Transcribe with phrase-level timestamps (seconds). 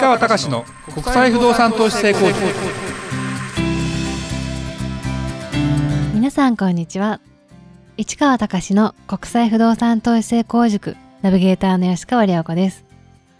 [0.00, 2.38] 川隆の国際不動産投資成功塾。
[6.14, 7.20] 皆さんこんにちは。
[7.96, 10.96] 市川隆の国際不動産投資成功塾。
[11.22, 12.84] ナビゲーターの吉川良子です。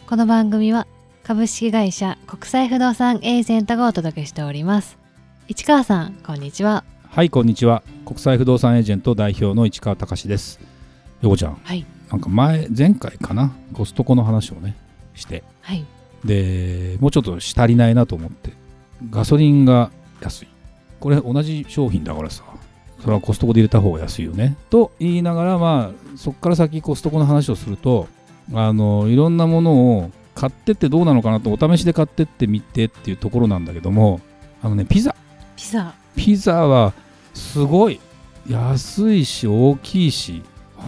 [0.09, 0.89] この番組は
[1.23, 4.99] 株式会社国際不動産エージェントがお届けしております。
[5.47, 6.83] 市川さんこんにちは。
[7.09, 7.85] はいこんにちは。
[8.05, 10.59] 国際不動産エージェント代表の市川隆です。
[11.23, 11.87] よこちゃんはい。
[12.11, 13.53] なんか前前回かな？
[13.75, 14.77] コストコの話をね
[15.15, 15.45] して。
[15.61, 15.87] はい
[16.25, 18.53] でもうちょっと足りないなと思って
[19.11, 19.91] ガソリンが
[20.21, 20.49] 安い。
[21.01, 22.43] これ同じ商品だからさ
[23.01, 24.57] それはコストコで入れた方が安いよね。
[24.71, 28.09] と言いながらまあそこから先コストコの話をすると
[28.53, 34.21] あのいろんなものを買ってってどうなのかなとお試しで買ってってみてっていうところなんだけども
[34.63, 35.15] あのねピザ。
[35.57, 35.95] ピザ。
[36.17, 36.93] ピザは
[37.35, 38.01] すごい
[38.49, 40.43] 安いし大きいし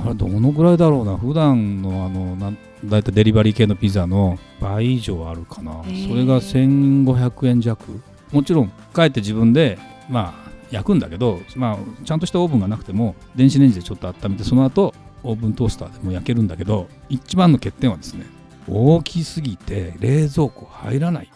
[0.05, 1.17] あれどのぐらいだろうな。
[1.17, 5.73] 普段のあのなんだいたいデリバリー系のピザの倍以上あるかな。
[5.73, 6.09] へー。
[6.09, 8.01] それが1500円弱。
[8.33, 18.25] もちろん帰って自分でまあ焼くんだけど、まあ、ちゃんとしたオーブンがなくても電子レンジでちょっと温めてその後オーブントースターでも焼けるんだけど一番の欠点はですね
[18.69, 21.31] 大きすぎて冷蔵庫入らない。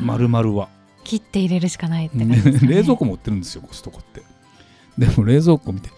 [0.00, 0.68] 丸々は。
[1.04, 2.40] 切って入れるしかないってね。
[2.66, 4.22] 冷蔵庫も売ってるんですよコストコって。
[4.96, 5.90] でも冷蔵庫見て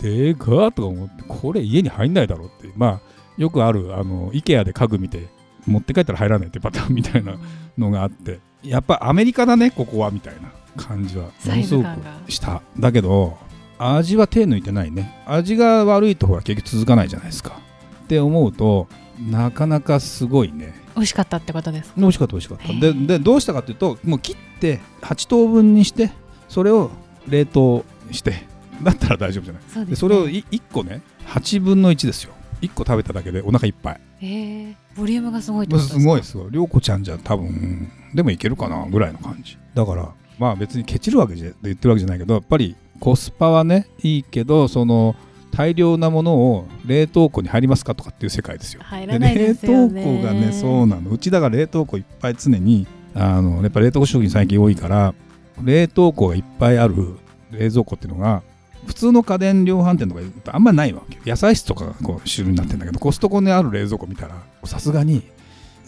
[0.00, 2.72] でかーとか思ってこれ家に入んないだろうって。
[2.76, 3.00] まあ
[3.36, 5.28] よくあるあの IKEA で家具見て
[5.66, 7.36] 持って帰ったら入らないってパターンみたいな
[7.76, 11.24] のがあってやっぱアメリカだねここはみたいな感じは。
[11.24, 11.86] ものすごく
[12.28, 12.62] した。
[12.78, 13.36] だけど
[13.78, 15.22] 味は手抜いてないね。
[15.26, 17.60] 味が悪いとほら結局続かないじゃないですか。
[18.04, 18.88] って思うと
[19.30, 20.74] なかなかすごいね。
[20.94, 22.00] 美味しかったってことですか？
[22.00, 22.64] 美味しかった美味しかった。
[22.64, 23.06] へでー。
[23.06, 26.10] でどうしたかというともう切って8等分にして
[26.48, 26.90] それを
[27.28, 28.46] 冷凍して。
[28.82, 29.62] だったら大丈夫じゃない？
[29.72, 34.00] そうです、ね、でそれをい1個ね8分の1ですよ1個食べただけでお腹いっぱい。
[34.20, 36.00] えー、ボリュームがすごいってことですか？
[36.00, 36.52] すごいすごい。
[36.52, 39.58] 涼子ちゃんじゃ多分でもいけるかなぐらいの感じ。
[39.74, 45.14] だからまあ別にケチるわけで言ってるわけじゃないけどやっぱりコスパはねいいけどその
[45.52, 48.82] 大量なものを冷凍庫に入りますかとかっていう世界ですよ。
[48.84, 50.02] 入らないですよね。
[50.02, 51.10] 冷凍庫がねそうなの。
[51.10, 55.14] うちだから冷凍庫いっぱい常にあのやっぱ冷凍食品最近多いから
[55.62, 57.16] 冷凍庫がいっぱいある
[57.50, 58.42] 冷蔵庫っていうのが
[58.86, 60.20] 普通の家電量販店とか
[60.54, 61.22] あんまりないわけよ。
[61.26, 65.22] 野菜室とかがこう主流になってるんだけどコストコにある冷蔵庫見たらさすがに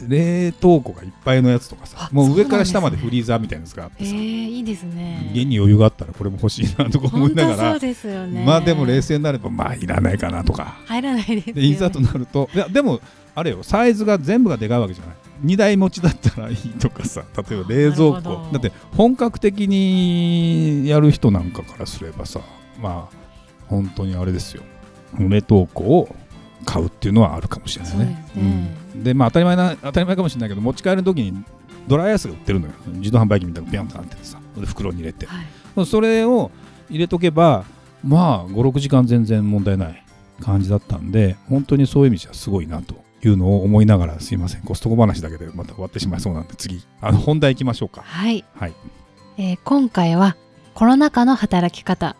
[0.06, 5.30] 冷凍庫がいっぱいのやつとかさあもう上から下までフリーザーみたいなやつがあってさ、えー、いいですね。
[5.34, 8.44] 家に余裕があったらこれも欲しいなとか思いながらそうですよね。
[8.44, 10.76] まあでも冷静になればまあいらないかなとか。
[10.86, 13.00] 入らないですよ、ね、でいざとなるといやでも
[13.34, 15.16] あれよサイズが全部がでかいわけじゃない。
[15.44, 18.48] 2台持ちだったらいいとかさ例えば冷蔵庫。
[18.52, 22.40] だって本格的にやる人なんかからすればさ
[22.78, 23.16] まあ
[23.68, 24.62] 本当にあれですよ。
[25.18, 26.14] 冷凍庫を
[26.64, 28.04] 買うっていうのはあるかもしれないね。
[28.04, 28.74] ですね。
[28.94, 29.02] うん。
[29.04, 31.44] でまあ当たり前な当たり前かもしれないけど持ち帰る時に
[31.86, 32.72] ドライアイスが売ってるのよ。
[32.86, 34.38] 自動販売機みたいなのがビャンとなっててさ。
[34.56, 35.26] で袋に入れて。
[35.26, 35.42] は
[35.82, 36.50] い、それを
[36.90, 37.64] 入れとけば
[38.04, 40.04] まあ56時間全然問題ない
[40.40, 42.94] 感じだったんで本当にそういう意味じゃすごいなと
[43.24, 44.62] いうのを思いながらすいません。
[44.62, 48.02] コストコ話だけでまた終わってしまいそうなんで次あの本題行きましょうか。
[48.02, 48.44] はい。
[48.54, 48.74] はい。
[49.38, 50.36] えー今回は
[50.74, 52.16] コロナ禍の働き方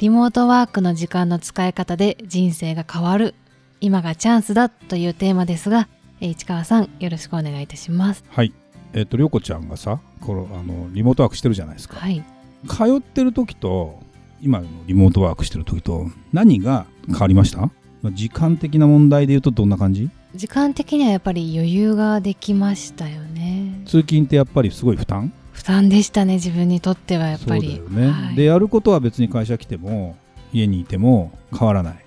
[0.00, 3.34] リモートワークの時間の使い方で人生が変わる。
[3.82, 5.88] 今がチャンスだというテーマですが、
[6.22, 8.24] えー市川さんよろしくお願いいたします。
[8.30, 8.54] はい。
[8.94, 11.96] えっ、と涼子ちゃんがさこのあのリモートワークしてるじゃないですか。
[11.98, 12.24] はい。
[12.66, 14.00] 通ってる時と
[14.40, 17.58] 今のリモートワークしてる時と何が変わりました？
[18.00, 20.08] まあ時間的な問題で言うとどんな感じ？
[20.34, 23.82] 時間的にはやっぱり余裕ができましたよね。
[23.84, 25.30] 通勤ってやっぱりすごい負担？
[25.60, 27.82] 負担でしたね自分にとってはやっぱり。
[27.90, 28.34] ね、はい。
[28.34, 30.16] でやることは別に会社来ても
[30.54, 32.04] 家にいても変わらない。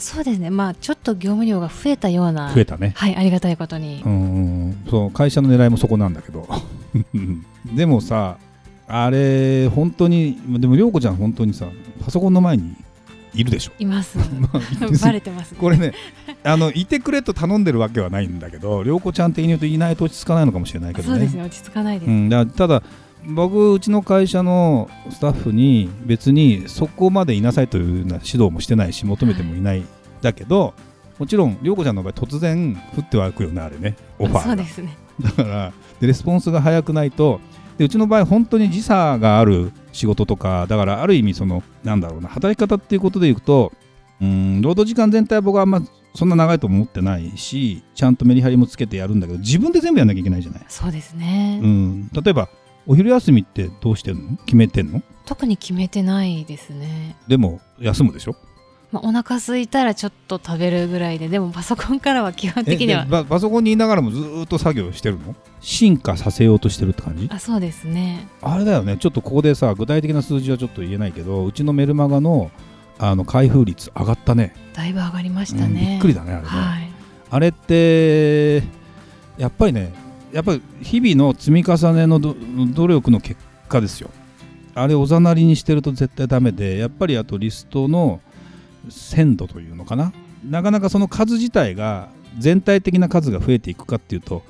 [0.00, 0.50] そうですね。
[0.50, 2.94] まあちょっと業務量が増えたような増えたね。
[2.96, 6.48] はいありがたいことに、うんそう会社の狙いもそこなんだけど。
[7.76, 8.38] でもさ
[8.88, 11.66] あれ本当にでも涼子ちゃん本当にさ
[12.04, 12.74] パソコンの前に
[13.36, 14.18] いるでしょ、います。
[14.40, 14.60] まあ
[15.02, 15.92] バレてます、ね、これね
[16.42, 21.14] あのいてくれと頼んでるわけはないんだけど涼子ちゃん的に言うといないと落ち着かないのかもしれないけどね。
[21.14, 22.82] そうですね落ち着かないです、うん、だただ
[23.28, 29.84] 僕うちの会社のスタッフに別にそこまでいなさいというような指導もしてないし求めてもいない、
[30.22, 30.74] だけど
[31.18, 34.42] もちろん涼子ちゃんの場合突然降ってはくよねあれね オファーが。
[34.42, 37.40] そうですねだからでレスポンスが早くないと
[37.78, 43.72] でうちの場合本当に時差がある仕事とかだからある意味そのなんだろうな働き方っていうことでいくと
[44.20, 45.82] うん労働時間全体は僕はあんま
[46.14, 52.48] そんな長いと思ってないしちゃんとメリハリもつけてやるんだけど自分で全部やんなきゃいけないじゃない、そうですね、うん、例えば
[52.86, 54.36] お昼休みってどうしてんの？
[54.44, 55.02] 決めてんの？
[55.24, 57.16] 特に決めてないですね。
[57.26, 58.36] でも休むでしょ？
[58.92, 63.04] まあ、お腹空いたらちょっと食べるぐらいででもパソコンからは基本的には。
[63.04, 65.34] パパソコンにいながらもずーっと作業してるの？
[65.60, 67.28] 進化させようとしてるって感じ？
[67.32, 68.28] あそうですね。
[68.40, 68.96] あれだよね。
[68.98, 72.52] ちょっとここでさ具体的な数字はちょっと言えないけどうちのメルマガの
[72.98, 74.54] あの開封率上がったね。
[74.74, 76.92] だいぶ上がりましたうんね、びっくりだねあれね、はい。
[77.30, 78.62] あれって
[79.36, 79.92] やっぱりね
[80.32, 84.10] やっぱり日々の積み重ねの努力の結果ですよ。
[84.74, 88.20] あれおざなりにしてると絶対ダメでやっぱりあとリストの
[88.90, 90.12] 鮮度というのかな。
[90.44, 92.08] なかなかその数自体が
[92.38, 94.42] 全体的な数が増えていくかっていうと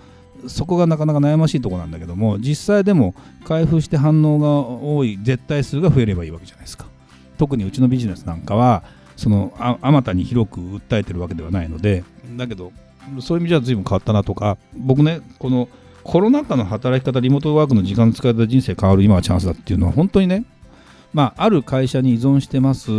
[0.49, 3.15] そこがなかなか悩ましいところなんだけども実際でも
[3.45, 6.87] 開封して反応が多い絶対数が増えればいいわけじゃないですか。
[7.39, 8.83] 特にうちのビジネスなんかは
[9.17, 12.03] そのあまたに広く訴えてるわけではないので
[12.37, 12.73] だけど
[13.21, 14.59] そういう意味じゃ随分変わったなとか。
[14.77, 15.69] 僕ねこの
[16.03, 20.45] コロナ禍の働き方リモートワークの時間使い方で人生変わる今はチャンスだっていうのは本当にね
[21.13, 22.91] まあある会社に依存してます。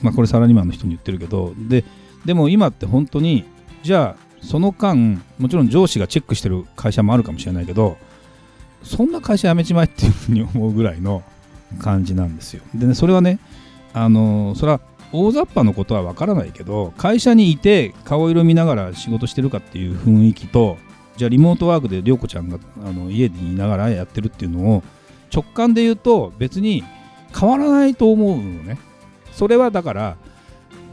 [0.00, 1.54] まあこれサラリーマンの人に言ってるけど。
[1.56, 1.84] で
[2.24, 3.44] でも今って本当に
[3.82, 7.96] じゃあその間もちろん上司がチェックしてる会社もあるかもしれないけど
[8.82, 11.22] そんな会社辞めちまえっていうふうに思うぐらいの
[11.78, 12.62] 感じなんですよ。
[12.74, 13.38] でねそれはね
[13.92, 14.80] あのそれは
[15.12, 20.76] 大雑把のことは分からないけど会社にいて顔色見ながら仕事してるかっていう雰囲気と
[21.16, 24.82] じゃあリモートワークで涼子ちゃんがあの家にいながらやってるっていうのを
[25.34, 26.84] 直感で言うと別に
[27.38, 28.78] 変わらないと思うのね。
[29.32, 30.16] それはだから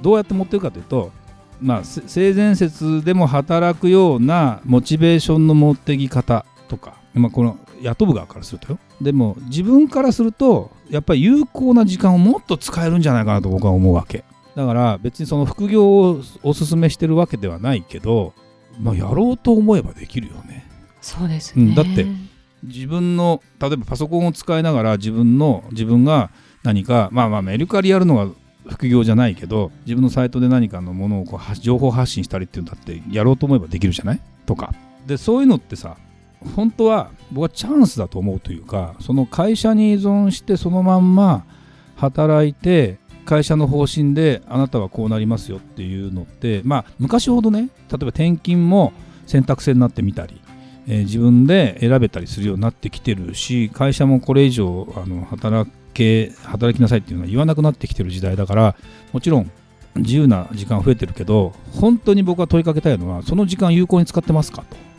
[0.02, 1.12] どうやって持ってるかというと
[1.62, 8.80] まあ性善説でも働くようなモチベーションの持ってき方とか、まあ、この雇う側からするとよ。
[9.02, 14.24] でも自分からするとやっぱり有効な時間をもっと使えるんじゃないかなと僕は思うわけ。
[14.56, 18.34] だから別にその副業をおすすめしてるわけではないけど、
[18.80, 20.70] まあ、やろうと思えばできるよね。
[21.02, 22.06] そうですね、うんだって
[22.64, 26.32] 自分の例えばパソコンを使いながら自分の自分が
[26.64, 28.28] 何かまあまあメルカリやるのが
[28.68, 34.22] 副業じゃないけど自分のサイトで何かのものをこう発情報発信したりっていうんだってやろうと思えばできるじゃない？
[34.48, 34.74] とか。
[35.06, 35.98] でそういうのってさ
[36.56, 41.46] 本当は僕はチャンスだと思うというかその会社に依存してそのまんま
[41.96, 48.94] 働いて会社の方針であなたはこうなりますよっていうのってまあ昔ほどね例えば転勤も
[49.26, 50.40] 選択制になってみたり、
[50.88, 58.76] えー自分で選べたりするようになってきてるし会社もこれ以上あの働け働きなさいっていうのは言わなくなってきてる時代だから
[59.12, 59.52] もちろん
[59.96, 64.95] 自由な時間増えてるけど本当に僕が問いかけたいのはその時間有効に使ってますかと。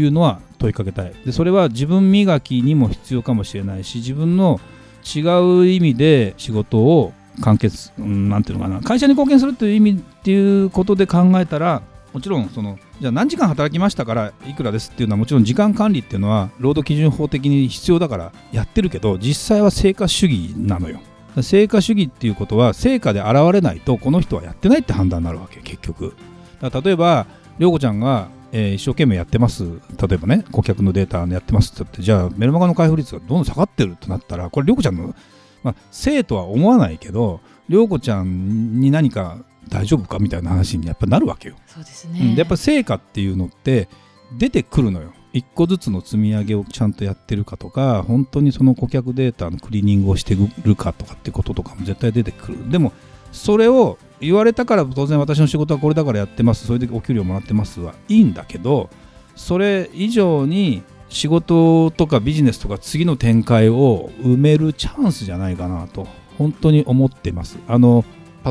[0.00, 1.12] いうのは問いかけたい。
[1.24, 4.60] でそれは自分磨きにも必要かもしれないし自分の
[5.04, 5.20] 違
[5.60, 21.00] う意味で仕事を完結、うん、なていうのかな会社に貢献するという意味っていうことで考えたらもちろんそのじゃあ何時間働きましたからいくらですっていうのはもちろん時間管理っていうのは労働基準法的に必要だからやってるけど実際は成果主義なのよ。
[21.42, 26.16] 成果主義っていうことは成果で現れないとこの人はやってないって判断になるわけ結局。
[26.60, 27.26] だから例えば
[27.58, 29.64] 涼子ちゃんが、えー一生懸命やってます。
[29.64, 35.14] 例えばね顧客のデータやってますって言ってじゃあメルマガの開封率がどんどん下がってるってなったらこれ涼子ちゃんの、
[35.62, 40.18] まあ、生とは思わないけど涼子ちゃんに何か大丈夫か？
[40.18, 41.56] みたいな話にやっぱなるわけよ。
[41.66, 43.88] そうですうんやっぱ成果っていうのって
[44.38, 45.12] 出てくるのよ。
[45.34, 50.34] 一個ずつの積み上げをちゃんとやってるかとか本当にその顧客データのクリーニングをして
[50.64, 52.70] るかとかってこととかも絶対出てくる。
[52.70, 52.94] でも
[53.32, 56.66] それを言われたから当然私の仕事はこれだからやってます。
[56.66, 58.90] それでお給料もらってますはいいんだけど
[59.36, 67.58] それ以上に仕事とかビジネスとか次の展開を埋めるチャンスじゃないかなと本当に思ってます。
[67.66, 68.04] あの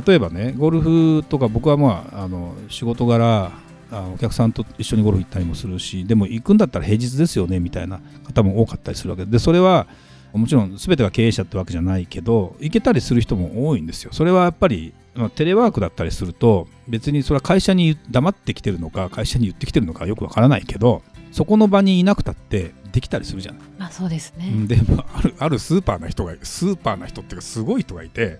[0.06, 3.52] 例えばねゴルフとか僕はまああの仕事柄
[4.13, 9.88] お客さんと一緒にゴルフ行ったりもするしでも行くんだったら平日ですよねみたいな方も多かったりするわけでそれは
[10.38, 14.12] もちろん全てが経営者ってわけじゃないけど行けたりする人も多いんですよ。
[14.13, 21.01] それはやっぱり、まあテレワークだったりすると別にそれは会社に黙ってきてるのか会社に言ってきてるのかよくわからないけど
[21.32, 23.62] そこの場にいなくたってできたりするじゃない。
[23.77, 28.39] まあそうですね、でもあるあるスーパーな人がスーパーな人っていうかすごい人がいて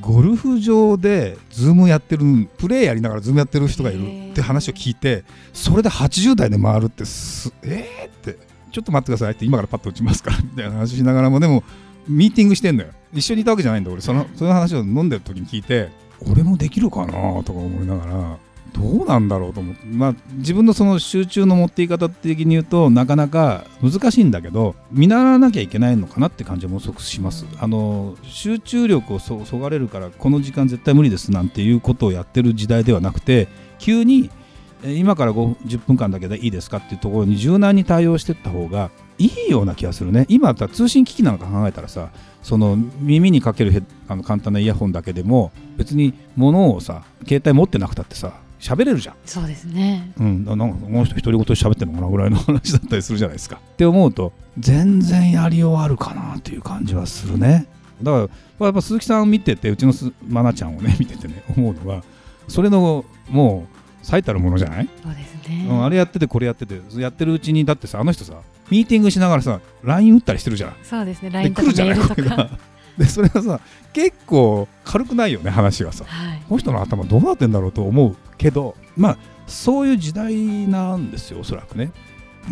[0.00, 8.38] ゴルフ場でズームやってるプレーやりながらズームやってる人がいるって話を聞いてそれで80代で回るってすえー、って
[8.74, 11.62] ちょっと待ってくださいって今からパッと打ちますからみたいな話しながらもでも
[12.08, 12.90] ミーティングしてんのよ。
[13.12, 15.90] 一緒にいたわけじゃないんだ俺そのその話を飲んでる時に聞いて
[16.28, 17.12] 俺もできるかな
[17.44, 18.36] とか思いながら
[18.72, 27.46] どうなんだろうと思って、まあ、自分のその集中の持ってい方的に言うとなかなか難しいんだけど見習わなきゃいけないのかなって感じはものすごくします。
[27.60, 33.46] あの集中力をそそがれるからこの時間絶対無理ですなんていうことをやってる時代ではなくて
[33.78, 34.43] 急にえ
[34.84, 40.26] 今から5 10分間だけでいいですかっていうところに柔軟に対応していった方がいいような気がするね。
[40.28, 42.10] 今だったら通信機器なんか考えたらさ
[42.42, 50.12] その耳にかけるあの簡単なイヤホンだけでも別に物をさ携帯持ってなくたってさ喋れるじゃん、そうですね。
[50.18, 53.60] うん、ななんかこの人独り言喋ってるのかなぐらいの話だったりするじゃないですか。
[53.72, 57.66] って思うと全然やりようあるかなっていう感じはするね。
[58.02, 62.02] だからやっぱ鈴木さん見ててうちのす愛菜ちゃんをね見ててね思うのは
[62.48, 63.73] それのもう
[64.04, 68.34] 最たるものじゃない、そうですね、うん、あれやっててこれやっててやってるうちにだってさあの人さ
[68.70, 70.76] ミーティングしながらさ LINE 打ったりしてるじゃん。
[70.82, 71.98] そうですねで LINE とか来るじゃない？
[71.98, 72.36] メールとこれが。
[72.36, 72.58] か
[72.96, 73.60] でそれがさ
[73.92, 76.04] 結構軽くないよね話がさ。
[76.04, 76.42] はい。
[76.48, 80.34] この人の頭どうなってんだろうと思うけどまあそういう時代
[80.68, 81.90] なんですよおそらくね。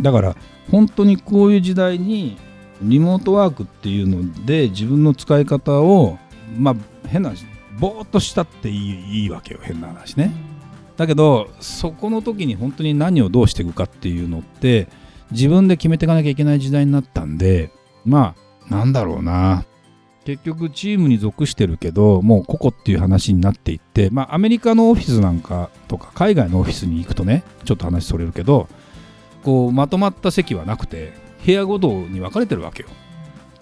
[0.00, 0.37] だから
[0.71, 2.37] 本当にこういう時代に
[2.80, 6.18] リモートワークっていうので自分の使い方を
[6.56, 7.47] まあ変な話
[7.78, 10.32] ぼーっとしたっていいいいわけよ変な話ね
[10.96, 14.88] だけどそこの時に本当に何をどうしていくかっていうのって
[15.30, 17.70] 自分で決めていかなきゃいけない時代になったんで
[18.04, 18.34] ま
[18.68, 19.64] あなんだろうな
[20.25, 28.68] 結局チームに属してるけどもう個々っていう話になっていってまあアメリカのオフィスなんかとか海外のオフィスに行くとねちょっと話それるけど
[29.42, 31.12] こうまとまった席はなくて
[31.44, 32.88] 部屋ごとに分かれてるわけよ。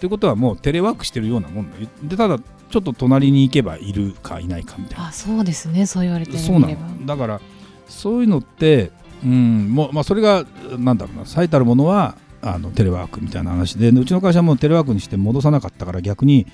[0.01, 1.69] ってことはもうテレワークしてるようなもん
[2.07, 5.09] でただちょっと隣に行けばいるかいないかみたいな。
[5.09, 5.85] あそうですね。
[5.85, 6.47] そう言われてみれば。
[6.47, 7.05] そうなの。
[7.05, 7.41] だから
[7.87, 8.91] そういうのって、
[9.23, 10.43] うんもうまあ、それが
[10.79, 11.27] なんだろうな。
[11.27, 13.91] 最たるものはあのテレワークみたいな話で。
[13.91, 16.47] でうちの会社もテレワークにして戻さなかったから逆に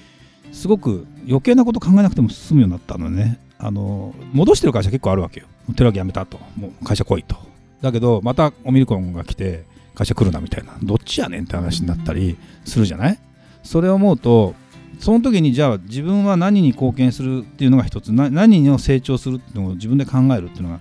[0.52, 3.40] すごく余計なこと考えなくても済むようになったのね。
[3.58, 5.48] あの戻してる会社結構あるわけよ。
[5.76, 7.38] テレワークやめたともう会社来いと。
[7.82, 9.64] だけどまたオミリコンが来て
[9.96, 10.74] 会社来るなみたいな。
[10.84, 12.36] どっちやねんって話になったり
[12.66, 13.20] するじゃない？
[13.68, 14.56] それを思うと
[15.00, 20.80] その時にじゃあ自分は何に貢献するっていうのが一つ何を成長するっていうのを自分で考えるっていうのが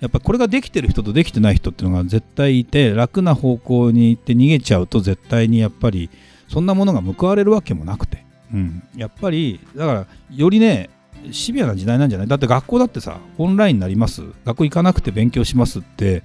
[0.00, 6.08] やっぱこれができてる人とできてない人っていうのが絶対いて楽な方向に行って逃げちゃうと絶対にやっぱり
[6.48, 10.88] そんなものが報われるわけもなくて、うん、やっぱりだからよりね
[11.32, 12.28] シビアな時代なんじゃない？
[12.28, 14.22] だって学校だってさオンラインになります。
[14.44, 16.22] 学校行かなくて勉強しますって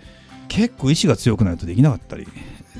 [0.47, 2.27] 結構意志が強くないとできなかったり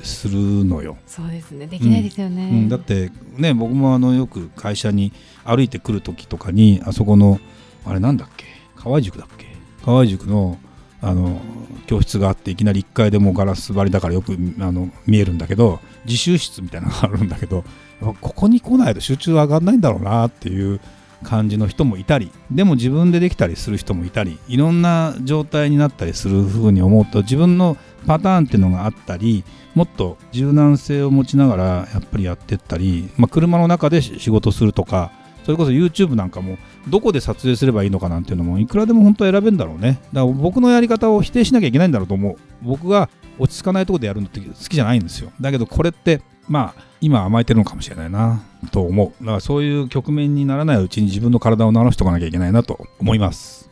[0.03, 0.97] するのよ。
[1.07, 1.67] そうですね。
[1.67, 7.39] できないですよね、うん、だってね僕もあのよく会社に歩いてくる時とかにあそこの
[7.85, 8.45] あれなんだっけ？
[8.75, 9.45] 河合塾だっけ？
[9.83, 10.57] 河合塾の
[11.01, 11.41] あの
[11.85, 17.65] 教室があっていきなり1階でもうガラス張りだからよくあの見えるんだけど自習室みたいなのがあるんだけど
[17.99, 20.79] ここに来ないと集中上がんないんだろうなっていう
[21.23, 29.43] 感じの人もいたりでも自分でできたりする人もいたりいろんな状態になったりするふうに思うと自分のパターンっていうのがあったり
[29.75, 31.63] もっと柔軟性を持ちながら
[31.93, 35.11] やっぱりやってったり、まあ、車の中で仕事するとか
[35.43, 39.99] それこそ YouTube なんかもどこで撮影すればいいのかなんていうのもいくらでも本当は選べるんだろうね。
[40.13, 42.35] だから僕のやり方を否定しなきゃいけないんだろうと思う。
[42.61, 45.31] 僕が落ち着かないとこでやるのって好きじゃないんですよ。
[45.39, 48.41] だけどこれってまあ今甘えてるのかもしれないな
[48.71, 49.23] と思う。
[49.23, 53.69] だからそういう局面にならないうちに自分の体を治しておかなきゃいけないなと思います。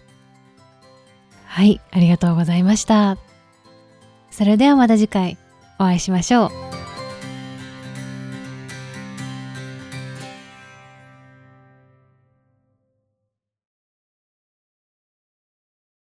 [1.45, 3.17] はいありがとうございました。
[4.31, 5.37] それではまた次回
[5.79, 6.70] お会いしましょう。